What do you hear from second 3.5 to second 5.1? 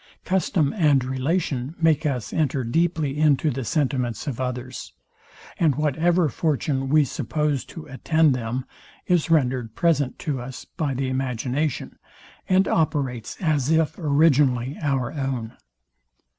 the sentiments of others;